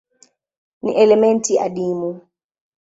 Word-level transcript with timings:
Ni 0.81 0.91
elementi 1.03 1.53
adimu. 1.65 2.09